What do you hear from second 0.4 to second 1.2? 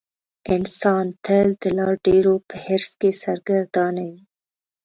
انسان